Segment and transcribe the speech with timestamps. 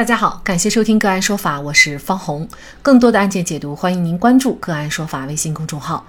[0.00, 2.48] 大家好，感谢收听个案说法，我是方红。
[2.80, 6.06] 更多的案件解读，欢迎您关注个案说法微信公众号。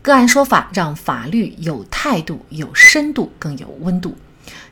[0.00, 4.16] 个案说法让法律有态度、有深度、更有温度。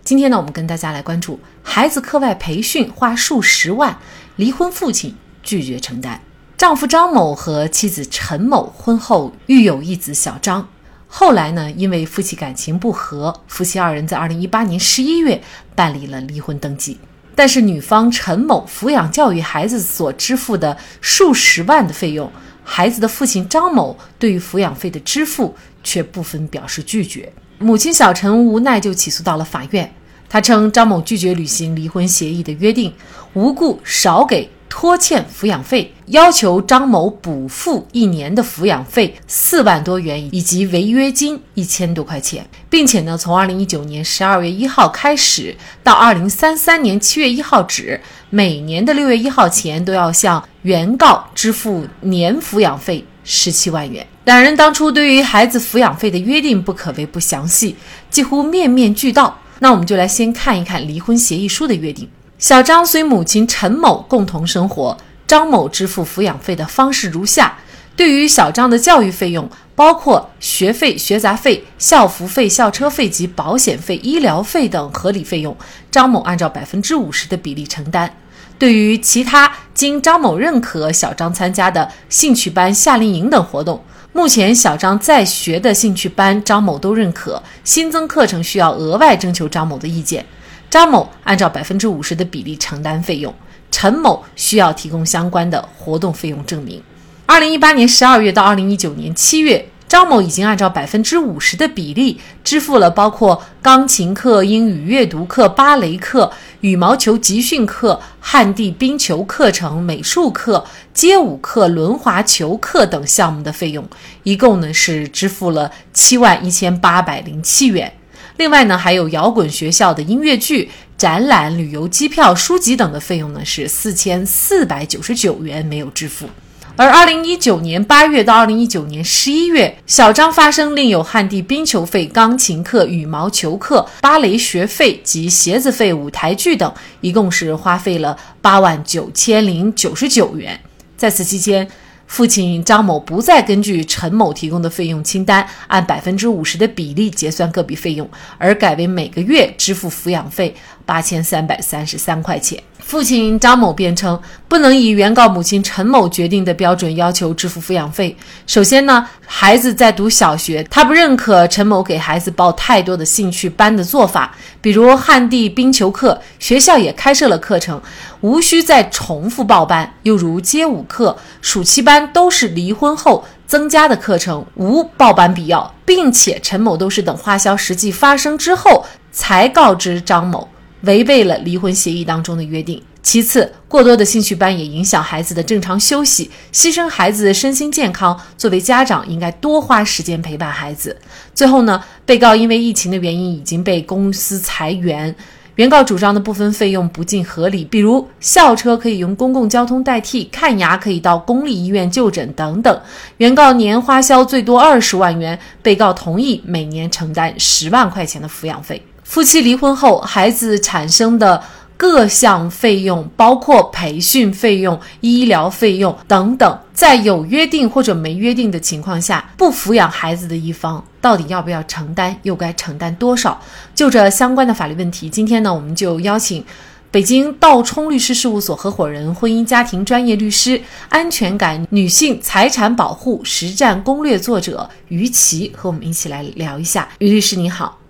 [0.03, 3.99] 今天呢，我们跟大家来关注孩子课外培训花数十万，
[4.37, 6.23] 离婚父亲拒绝承担。
[6.57, 10.67] 丈夫张某和妻子陈某婚后育有一子小张，
[11.07, 15.43] 后来呢，因为夫妻感情不和，夫妻二人在二零一八年十一月
[15.75, 16.99] 办理了离婚登记。
[17.35, 22.31] 但是女方陈某抚养教育孩子所支付的数十万的费用，
[22.63, 27.33] 孩子的父亲张某对于抚养费的支付却不分表示拒绝。
[27.59, 29.93] 母亲小陈无奈就起诉到了法院。
[30.29, 32.93] 她称张某拒绝履行离婚协议的约定，
[33.35, 34.49] 无故少给。
[34.75, 48.01] 拖欠抚养费，要求张某补付一年的抚养费四万多元，以及违约金一千多块钱，并且呢，从二零一九年十二月一号开始到二零三三年七月一号止，
[48.31, 54.05] 每年的六月一号前都要向原告支付年抚养费十七万元。
[54.25, 57.77] 两人当初对于孩子抚养费的约定不可谓不详细，
[58.09, 59.39] 几乎面面俱到。
[59.59, 62.09] 那我们就来先看一看离婚协议书的约定。
[62.43, 64.99] 小张随母亲陈某共同生活，
[65.29, 67.57] 张某支付抚养费的方式如下：
[67.95, 75.57] 对于小张的教育费用，包括学费、学杂费、校服费、校车费及保险费、医疗费等合理费用，
[75.89, 78.13] 张某按照百分之五十的比例承担。
[78.59, 83.81] 对于其他经张某认可小张参加的兴趣班、夏令营等活动，
[84.13, 90.27] 目前小张在学的兴趣班张某都认可，新增课程需要额外征求张某的意见。
[90.73, 93.35] 张某按照百分之五十的比例承担费用，
[93.71, 96.83] 陈某需要提供相关的活动费用证明。
[97.27, 113.87] 二零一八年十二月到二零一九年七月，张某已经按照百分之五十的比例支付了包括钢琴课、英语阅读课、芭蕾课、羽毛球集训课、旱地冰球课程、美术课、街舞课、轮滑球课等项目的费用，
[114.23, 117.93] 一共呢是支付了七万一千八百零七元。
[118.37, 126.29] 另外呢，还有摇滚学校的音乐剧、展览、旅游机票、书籍等的费用呢，是四千四百九十九元没有支付。
[126.75, 136.73] 而二零一九年八月到二零一九年十一月，小张发生另有旱地冰球费、钢琴课、羽毛球课、芭蕾学费及鞋子费、舞台剧等，
[137.03, 140.59] 一共是花费了八万九千零九十九元。
[140.97, 141.69] 在此期间，
[142.13, 148.07] 父亲张某不再根据陈某提供的费用清单按百分之五十的比例结算各笔费用，
[148.37, 150.55] 而改为每个月支付抚养费。
[150.85, 152.63] 八千三百三十三块钱。
[152.79, 158.15] 父亲张某辩称，不能以原告母亲陈某决定的标准要求支付抚养费。
[158.45, 167.81] 首先呢，孩子在读小学，他不认可陈某给孩子报太多的兴趣班的做法，比如旱地冰球课，学校也开设了课程，
[168.21, 180.49] 无需再重复报班；又如街舞课、暑期班都是离婚后增加的课程，无报班必要，并且陈某都是等花销实际发生之后才告知张某。
[180.83, 182.83] 违背了离婚协议当中的约定。
[183.03, 188.19] 其次，过多的兴趣班也影响孩子的正常休息，牺牲孩子的身心健康。
[188.39, 190.97] 作为家长，应该多花时间陪伴孩子。
[191.35, 195.13] 最后呢，被告因为疫情的原因已经被公司裁员，
[195.57, 202.81] 原告主张的部分费用不尽合理，比如校车可以用公共交通代替，看牙可以到公立医院就诊等等。
[203.17, 208.81] 原告年花销最多二十万元，被告同意每年承担十万块钱的抚养费。
[209.13, 211.43] 夫妻离婚后，孩子产生的
[211.77, 223.39] 各项费用，包括培训费用、医疗费用等等，在有约定或者没约定的情况下，不抚养孩子的一方到底要不要承担，又该承担多少？
[223.75, 226.43] 就这相关的法律问题，今天呢，我们就邀请
[226.91, 230.59] 北京道冲律师事务所合伙人、婚姻家庭专业律师、
[230.89, 236.89] 安全感女性财产保护实战攻略作者于琦和我们一起来聊一下。
[236.97, 237.82] 于律师，你好。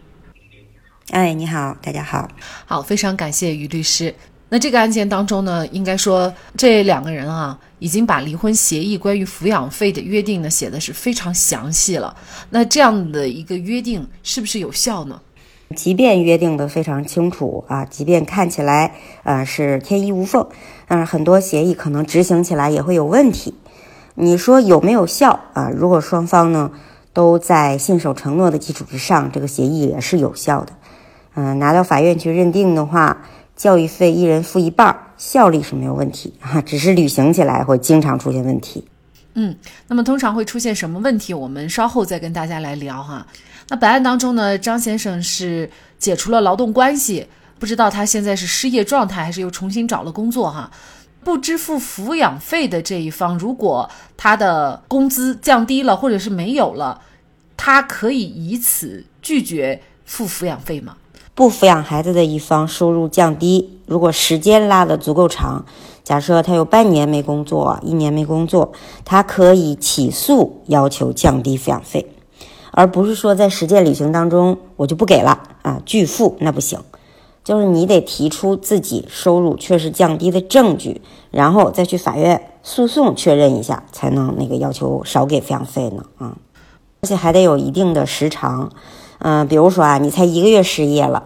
[1.12, 2.26] 哎，你好，大家好，
[2.64, 4.14] 好，非常感谢于律师。
[4.48, 12.16] 那这个案件当中呢，应该说这两个人啊，已经把离婚协议关于抚养费的约定呢写的是非常详细了。
[12.48, 15.20] 那这样的一个约定是不是有效呢？
[15.76, 20.48] 即便约定的非常清楚啊，即便看起来呃是天衣无缝，
[20.88, 23.52] 但是，很多协议可能执行起来也会有问题。
[24.14, 25.68] 你说有没有效啊？
[25.68, 26.70] 如果双方呢
[27.12, 30.72] 都在信守承诺的基础之上，这个协议也是有效的。
[31.34, 33.22] 嗯，拿到法院去认定的话，
[33.56, 38.86] 教育费一人付一半，效力是没有问题哈，只是履行起来会经常出现问题。
[39.34, 39.56] 嗯，
[39.88, 41.32] 那么通常会出现什么问题？
[41.32, 43.26] 我们稍后再跟大家来聊哈。
[43.68, 47.26] 那本案当中呢，张先生是解除了劳动关系，
[47.58, 50.70] 不知道他现在是失业状态，还是又重新找了工作哈。
[51.24, 57.00] 不支付抚养费的这一方，如果他的工资降低了，或者是没有了，
[57.56, 60.96] 他可以以此拒绝付抚养费吗？
[61.34, 65.64] 不抚养孩子的一方收入降低，如果时间拉得足够长，
[66.04, 68.72] 假设他有半年没工作，一年没工作，
[69.04, 72.06] 他可以起诉要求降低抚养费，
[72.70, 76.78] 而不是说在实践履行当中我就不给了啊，拒付那不行。
[77.44, 81.00] 就是你得提出自己收入确实降低的证据，
[81.32, 86.36] 然后再去法院诉讼确认一下，才能那个要求少给抚养费呢啊，
[87.00, 88.70] 而且还得有一定的时长，
[89.24, 91.22] 嗯，比如说啊，你才一个月失业了，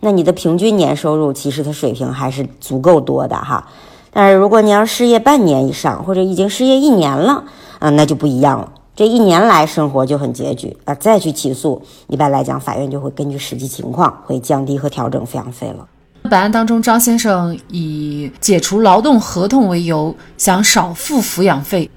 [0.00, 3.68] 那你的平均年收入其实它水平还是足够多的哈，
[4.12, 7.44] 但是如果你要失业半年以上，或者已经失业一年了，
[7.78, 8.72] 啊，那就不一样了。
[8.96, 15.86] 这一年来生活就很拮据啊，再去起诉，一般来讲，法院就会根据实际情况会降低和调整抚养费了。
[16.28, 21.88] 本案当中，张先生以解除劳动合同为由，想少付抚养费，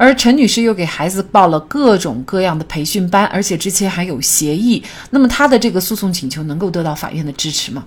[0.00, 7.84] 而陈女士又给孩子报了各种各样的培训班，而且之前还有协议，那么她的这个诉讼请求能够得到法院的支持吗？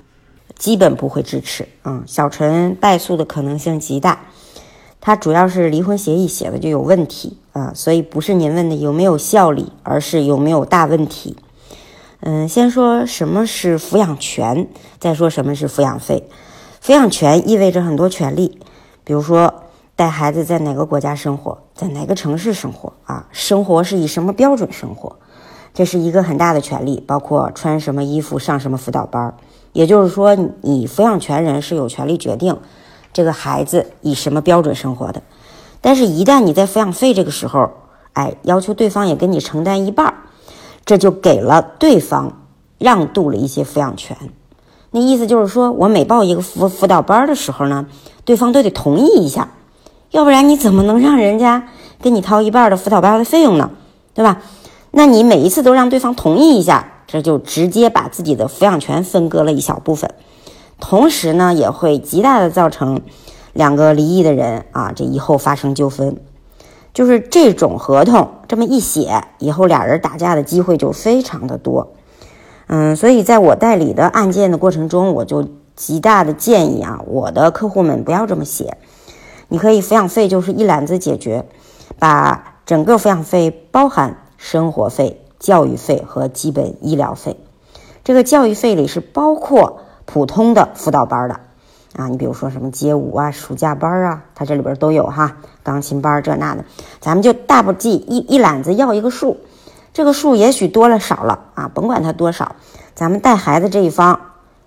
[0.56, 4.28] 基本不会支持，嗯，小陈败诉的可能性极大。
[5.02, 11.36] 他主要是离婚协议写的就有问题啊，所以不是您问的有没有效力，而是有没有大问题。
[12.20, 14.68] 嗯，先说什么是抚养权，
[15.00, 16.30] 再说什么是抚养费。
[16.80, 18.60] 抚养权意味着很多权利，
[19.04, 19.63] 比如说
[19.96, 25.18] 带孩子在哪个国家生活，在哪个城市生活啊，生活是以什么标准生活，
[25.74, 29.36] 这是一个很大的权利，包括穿什么衣服、上什么辅导班。
[29.72, 32.58] 也就是说，你抚养权人是有权利决定。
[33.12, 35.22] 这个孩子以什么标准生活的？
[35.82, 37.70] 但是，一旦你在抚养费这个时候，
[38.14, 40.16] 哎，要求对方也跟你承担一半，
[40.86, 42.46] 这就给了对方
[42.80, 44.18] 让渡了一些抚养权。
[44.90, 47.86] 那意思就是说，我每报一个辅辅导班的时候呢，
[48.26, 49.50] 对方都得同意一下，
[50.14, 51.68] 要不然你怎么能让人家
[52.00, 53.72] 给你掏一半的辅导班的费用呢？
[54.14, 54.44] 对吧？
[54.92, 60.14] 那你每一次都让对方同意一下，这就直接把自己的抚养权分割了一小部分。
[60.80, 63.02] 同时呢，也会极大的造成
[63.54, 66.16] 两个离异的人啊，这以后发生纠纷，
[66.94, 71.92] 就是这种合同这么一写，以后俩人打架的机会就非常的多。
[72.68, 78.78] 嗯，所以在我代理的案件的过程中，我就极大的建议啊，我的客户们不要这么写。
[79.54, 81.46] 你可以抚养费就是一揽子解决，
[82.00, 87.38] 把整个抚养费包含生活费、教育费和基本医疗费。
[88.04, 89.80] 这个教育费里是包括。
[90.06, 91.40] 普通的辅导班的，
[91.96, 96.66] 啊，你比如说什么街舞啊、暑假班啊，它这里边都有哈，钢琴班这那的，
[97.00, 99.38] 咱们就大不计一一揽子要一个数，
[99.94, 102.58] 这个数也许多了少了啊，甭管它多少，
[102.94, 104.20] 咱们带孩子这一方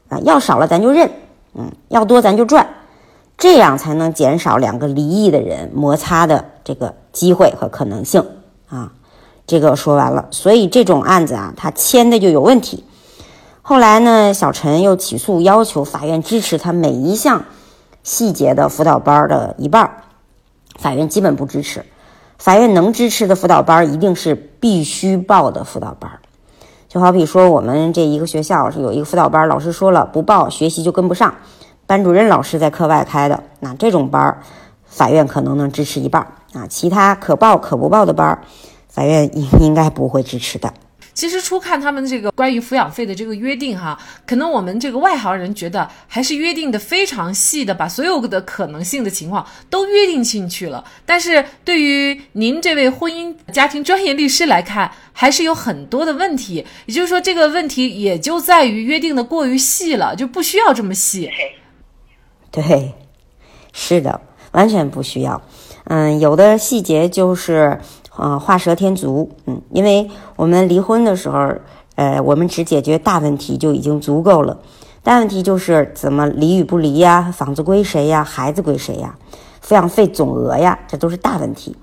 [0.08, 1.10] 啊，要少了咱就认，
[1.52, 2.66] 嗯，要多咱就赚，
[3.38, 8.24] 这样才能减少两个离异的人摩擦的这个机会和可能性
[8.68, 8.92] 啊。
[9.46, 12.84] 这个说完了，所以这种案子啊，他签的就有问题。
[13.62, 17.44] 后来呢，小陈又起诉要求法院支持他每一项
[18.02, 20.02] 细节的辅导班的一半
[20.78, 21.84] 法院基本不支持。
[22.38, 26.10] 法院能支持的辅导班一定是必须报的辅导班
[26.88, 31.34] 就好比说，我们这一个学校是有一个辅导班老师说了不报学习就跟不上，
[31.86, 34.42] 班主任老师在课外开的，那这种班儿
[34.86, 38.42] 法院可能能支持一半儿啊，其他可报可不报的班儿
[38.88, 40.72] 法院应应该不会支持的。
[41.14, 50.84] 其实初看他们这个关于抚养费的这个约定哈，可能我们这个外行人觉得还是约定的非常细的，把所有的可能性的情况都约定进去了。
[51.06, 56.66] 但是对于您这位婚姻家庭专业律师来看，还是有很多的问题。
[56.84, 61.30] 也就是说，这个问题也就在于约定的过于细了，就不需要这么细。
[62.56, 62.94] 对，
[63.72, 64.20] 是的，
[64.52, 65.42] 完全不需要。
[65.84, 67.78] 嗯，有的细节就是。
[68.16, 71.52] 啊，画蛇添足，嗯，因为我们离婚的时候，
[71.96, 74.56] 呃，我们只解决大问题就已经足够了。
[75.02, 79.18] 大问题就是怎么离与不离呀，房子归谁呀，孩子归谁呀，
[79.62, 81.76] 抚养费总额呀，这都是大问题。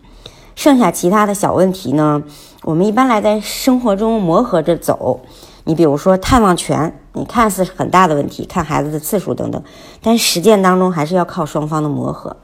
[0.55, 2.23] 剩下其他的小问题呢，
[2.63, 5.19] 我们一般来在生活中磨合着走。
[5.65, 9.63] 你比如说探望权，你看似很大的问题，看孩子的次数等等，
[10.01, 12.35] 但实践当中还是要靠双方的磨合。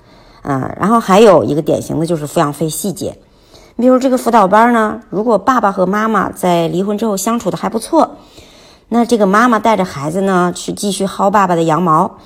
[0.43, 3.17] 嗯，然后还有一个典型的就是抚养费细节。
[3.75, 8.17] 比如这个辅导班呢，如果爸爸和妈妈在离婚之后相处的还不错，
[8.89, 12.17] 那这个妈妈带着孩子呢去继续薅爸爸的羊毛，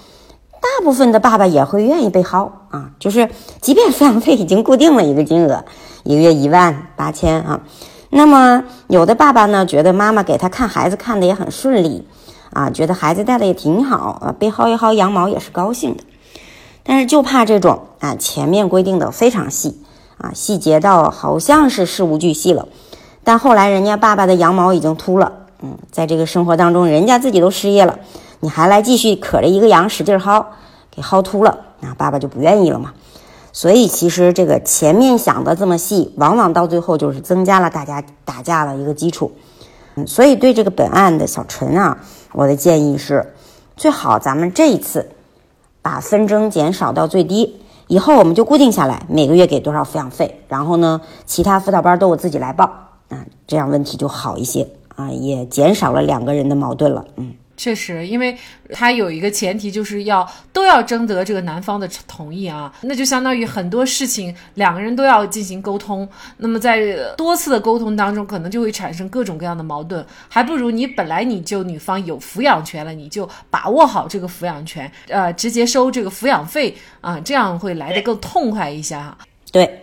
[0.62, 2.92] 大部分的爸爸也会愿意被薅啊。
[3.00, 3.30] 就是
[3.62, 5.66] 即便抚养费已经固定了一个金额，
[6.04, 7.62] 一个月一万八千啊，
[8.16, 12.08] 那么有的爸爸呢觉得妈妈给他看孩子看的也很顺利
[12.52, 16.04] 啊，觉得孩子带的也挺好啊，被薅一薅羊毛也是高兴的。
[16.84, 19.82] 但是就怕这种啊，前面规定的非常细
[20.20, 22.68] 啊，细节到好像是事无巨细了，
[23.24, 25.32] 但后来人家爸爸的羊毛已经秃了，
[25.64, 27.98] 嗯，在这个生活当中，人家自己都失业了，
[28.42, 30.46] 你还来继续可着一个羊使劲薅，
[30.92, 32.94] 给薅秃了，那爸爸就不愿意了嘛。
[33.54, 39.32] 所以其实这个前面想的这么细，往往到最后就是增加了大家打架的一个基础。
[39.96, 42.00] 嗯，所以对这个本案的小陈啊，
[42.32, 43.34] 我的建议是，
[43.78, 45.08] 最好咱们这一次
[45.84, 52.66] 把纷争减少到最低，以后我们就固定下来，每个月给多少抚养费，然后呢，其他辅导班都我自己来报
[53.10, 57.06] 啊，这样问题就好一些啊，也减少了两个人的矛盾了。
[57.18, 57.36] 嗯。
[57.64, 58.38] 确实，因为
[58.74, 66.06] 他有一个前提，就是要都要征得这个男方的同意啊，那就相当于很多事情两个人都要进行沟通。
[66.40, 79.18] 那么在多次的沟通当中，可能就会产生各种各样的矛盾，还不如你本来你就女方有抚养权了，你就把握好这个抚养权，呃，直接收这个抚养费啊，这样会来得更痛快一些哈。
[79.54, 79.83] 对，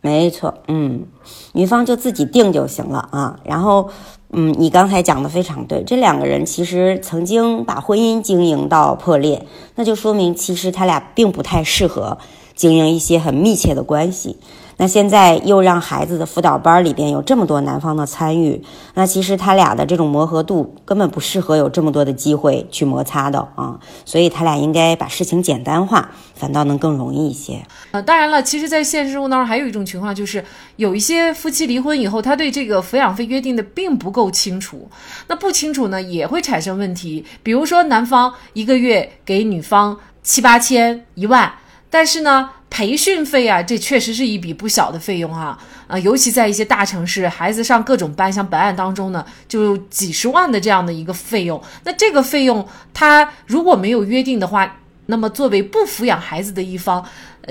[0.00, 1.04] 没错，嗯，
[1.52, 3.90] 女方就自己定就行了啊，然后。
[4.32, 12.18] 嗯，你刚才讲的非常对，这两个人其实曾经把婚姻经营到破裂，那就说明其实他俩并不太适合
[12.52, 14.36] 经营一些很密切的关系。
[14.78, 18.62] 那现在又让孩子的辅导班里边有这么多男方的参与，
[18.94, 27.62] 那其实他俩的这种磨合度根本不适合有这么多的机会去摩擦的啊，所以他俩应该把事情简单化，反倒能更容易一些。
[27.92, 30.44] 呃，当然了，其实，在现实生活当中还有一种情况，就是
[30.76, 34.90] 有一些夫妻离婚以后，他对这个抚养费约定的并不够清楚，
[35.28, 37.24] 那不清楚呢，也会产生问题。
[37.42, 41.50] 比如说，男方一个月给女方七八千、一万，
[41.90, 42.50] 但是呢。
[42.68, 51.58] 培训费啊，这确实是一笔不小的费用哈啊，尤其在一些大城市，孩子上各种班，像本案当中呢，就几十万的这样的一个费用。
[51.84, 54.76] 那这个费用，他如果没有约定的话，
[55.06, 57.02] 那么作为不抚养孩子的一方，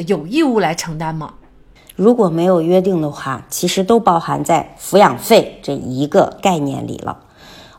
[0.06, 1.34] 有义务来承担吗？
[1.96, 7.18] 如果没有约定的话，其实都包含在抚养费这一个概念里了。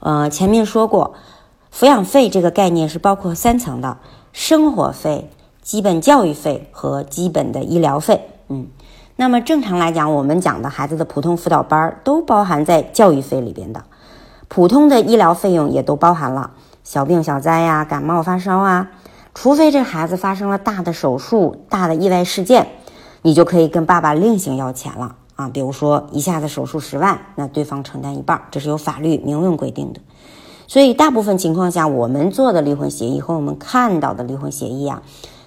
[0.00, 1.14] 呃，前面说过，
[1.72, 3.98] 抚养费这个概念是包括三层的，
[4.32, 5.30] 生活费。
[5.66, 8.68] 基本教育费和基本的医疗费，嗯，
[9.16, 13.82] 那么正常来讲，我们讲的孩子的普通辅导班都包含在教育费里边的，
[14.46, 16.52] 普通的医疗费用也都包含了，
[16.84, 18.92] 小病小灾呀，感冒发烧啊，
[19.34, 22.68] 除非这孩子发生了大的手术、大的意外事件，
[23.22, 29.98] 你就可以跟爸爸另行要钱了啊，比如说一下子手术十万，那对方承担一半，这是有法律明文规定的。
[30.68, 35.02] 所以大部分情况下，我们做的离婚协议和我们看到的离婚协议啊。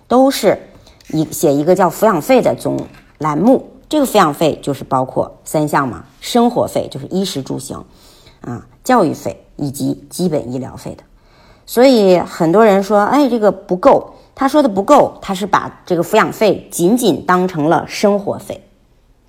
[0.09, 0.59] 都是
[1.13, 2.77] 一写一个叫抚养费的总
[3.19, 7.85] 栏目，这个抚养费就是包括三项嘛，生活费就是衣食住行，
[8.41, 11.03] 啊，教育费以及基本医疗费的。
[11.65, 14.15] 所以很多人说，哎，这个不够。
[14.33, 18.63] 他说的不够，他是把这个抚养费仅仅当成了生活费，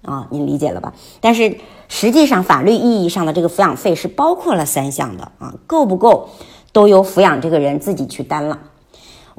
[0.02, 0.94] 啊，您理解了吧？
[1.20, 1.58] 但是
[1.88, 6.28] 实际上法律意义上的这个抚养费是包括了三项的啊，够不够
[6.72, 8.56] 都由抚养这个人自己去担了。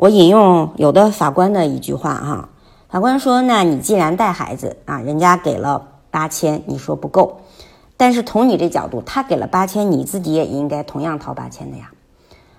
[0.01, 2.49] 我引用有的法官的一句话哈，
[2.89, 7.41] 法官说：“那你既然带孩子啊，人家给了八千，你说不够，
[7.97, 11.91] 但是从你这角度，他给了八千，你自己也应该同样掏八千的呀。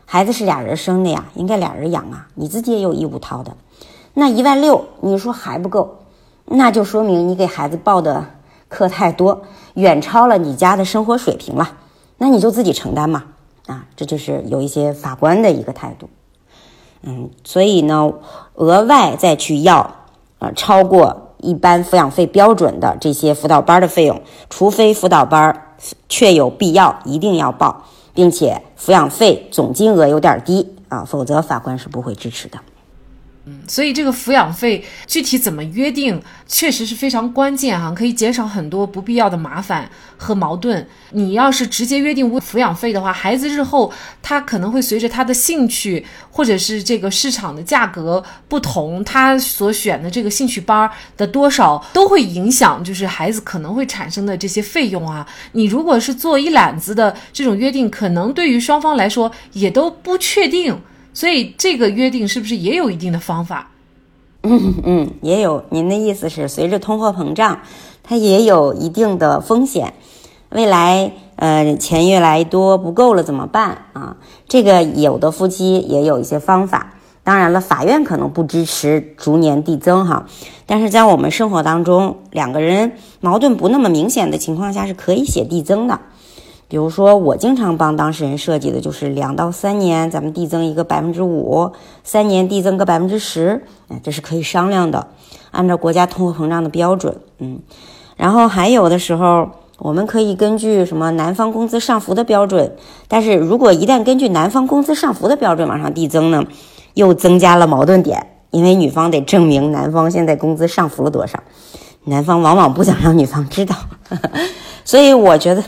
[0.04, 3.56] 孩子是俩人生的呀，应该俩人养啊，你自己也有义务掏的。
[4.14, 5.96] 那一万六，你说还不够，
[6.44, 8.24] 那就说明你给孩子报的
[8.68, 9.42] 课太多，
[9.74, 11.72] 远超了你家的生活水平了，
[12.18, 13.24] 那你就自己承担嘛。
[13.66, 16.08] 啊，这就是有一些法官的一个态度。”
[17.02, 18.12] 嗯，所以呢，
[18.54, 19.96] 额外再去要，
[20.38, 25.74] 呃，超过一般抚养费标准的这些辅导班的费用，除非辅导班
[26.08, 32.58] 确有必要，一定要报，并且抚养费总金额有点低啊，否则法官是不会支持的。
[33.44, 40.86] 嗯，所以这个抚养费具体怎么约定，确实是非常关键哈，可以减少很多不必要的麻烦和矛盾。
[41.10, 55.26] 你要是直接约定抚养费的话，孩子日后他可能会随着他的兴趣或者是这个市场的价格不同，他所选的这个兴趣班的多少都会影响，就是孩子可能会产生的这些费用啊。
[55.50, 60.80] 你如果是做一揽子的这种约定，可能对于双方来说也都不确定。
[61.14, 63.70] 所以这个约定是不是也有一定的方法？
[64.42, 65.64] 嗯嗯，也有。
[65.70, 67.60] 您的意思是，随着通货膨胀，
[68.02, 69.94] 它也有一定的风险。
[70.50, 74.16] 未来呃钱越来越多不够了怎么办啊？
[74.48, 76.94] 这个有的夫妻也有一些方法。
[77.24, 80.26] 当然了，法院可能不支持逐年递增哈，
[80.66, 86.00] 但是在我们生活当中，两个人矛盾不那么明显的情况下是可以写递增的。
[86.72, 91.70] 比如说，我经常帮当事人设计的就是两到三年，咱们递增一个百分之五，
[92.02, 95.08] 三年递增个百分之十，哎，这是可以商量的，
[95.50, 97.60] 按照国家通货膨胀的标准，嗯。
[98.16, 99.50] 然后还有的时候，
[99.80, 102.74] 我们可以根据什么男方工资上浮的标准，
[103.06, 106.42] 但是如果一旦根据男方工资上浮的标准往上递增呢，
[106.94, 111.38] 又增加了矛盾点，因为女方得证明男方现在工资上浮了多少，
[112.04, 113.76] 男方往往不想让女方知道，
[114.86, 115.62] 所以我觉得。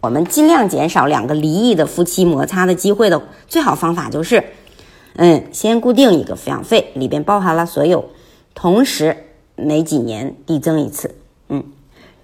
[0.00, 4.44] 我们尽量减少两个离异的夫妻摩擦的机会的最好方法就是，
[5.16, 8.10] 嗯，先固定一个抚养费，里边包含了所有，
[8.54, 9.24] 同时
[9.56, 11.16] 每几年递增一次，
[11.48, 11.64] 嗯，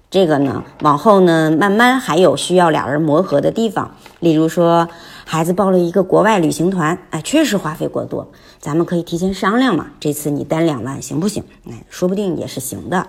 [0.09, 4.87] 这个呢，往后呢，慢慢还有需要俩人磨合的地方，例如说
[5.25, 11.43] 孩子报了一个国外旅行团，哎，确实花费过多，咱们可以提前商量嘛，这次你担两万行不行？
[11.69, 13.05] 哎，说不定也是行的。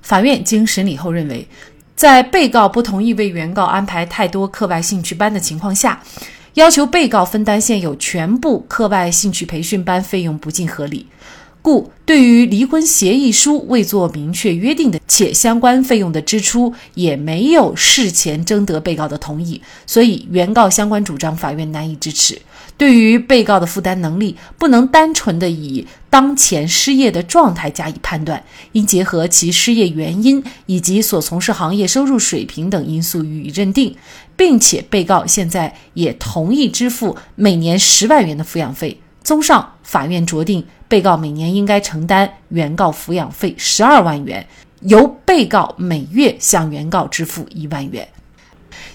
[0.00, 1.48] 法院经审理后认为。
[1.96, 6.02] 在被告不同意为原告安排太多课外兴趣班的情况下，
[6.54, 11.06] 要求被告分担现有全部课外兴趣培训班费用不尽合理。
[11.62, 22.38] 故对于离婚协议书未做明确约定的，且相关费用的支出也没有事前征得被告的同意，所以原告相关主张法院难以支持。
[22.78, 33.96] 对于被告的负担能力，不能单纯的以当前失业的状态加以判断，应结合其失业原因以及所从事行业收入水平等因素予以认定，
[34.36, 39.00] 并且被告现在也同意支付每年十万元的抚养费。
[39.22, 44.46] 综上，法院酌定，被告每年应该承担原告抚养费十二万元，
[44.82, 48.06] 由被告每月向原告支付一万元。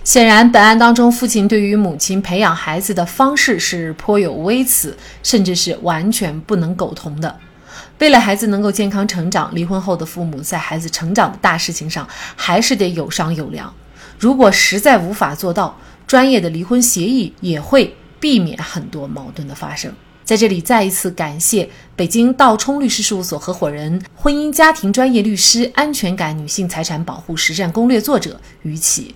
[0.03, 7.37] 显然，本案当中，父亲对于母亲培养孩子的方式是颇有微词，甚至是完全不能苟同的。
[7.99, 13.71] 为了孩子能够健康成长，离婚后的父母在孩子成长的大事情上还是得有商有量。
[14.17, 15.77] 如果实在无法做到，
[16.07, 19.93] 专业的离婚协议也会避免很多矛盾的发生。
[20.23, 29.15] 在这里再一次感谢北京道冲律师事务所合伙人、婚姻家庭专业律师、安全感女性财产保护实战攻略作者于启。